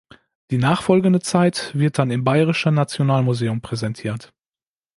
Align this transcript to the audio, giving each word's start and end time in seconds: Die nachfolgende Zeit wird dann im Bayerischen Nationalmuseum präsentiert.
Die 0.49 0.57
nachfolgende 0.57 1.19
Zeit 1.19 1.75
wird 1.75 1.99
dann 1.99 2.09
im 2.09 2.23
Bayerischen 2.23 2.73
Nationalmuseum 2.73 3.61
präsentiert. 3.61 4.33